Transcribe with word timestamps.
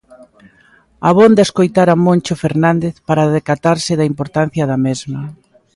Abonda 1.09 1.45
escoitar 1.47 1.87
a 1.91 1.99
Moncho 2.05 2.35
Fernández 2.43 2.93
para 3.07 3.31
decatarse 3.37 3.93
da 3.99 4.09
importancia 4.11 4.63
da 4.71 4.77
mesma. 4.87 5.21